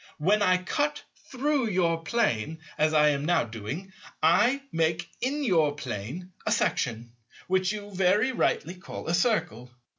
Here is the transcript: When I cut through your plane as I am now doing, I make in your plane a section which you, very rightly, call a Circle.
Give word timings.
When 0.17 0.41
I 0.41 0.57
cut 0.57 1.03
through 1.29 1.67
your 1.67 2.01
plane 2.01 2.57
as 2.75 2.91
I 2.91 3.09
am 3.09 3.23
now 3.23 3.43
doing, 3.43 3.93
I 4.23 4.63
make 4.71 5.07
in 5.21 5.43
your 5.43 5.75
plane 5.75 6.31
a 6.43 6.51
section 6.51 7.13
which 7.45 7.71
you, 7.71 7.93
very 7.93 8.31
rightly, 8.31 8.73
call 8.73 9.05
a 9.07 9.13
Circle. 9.13 9.69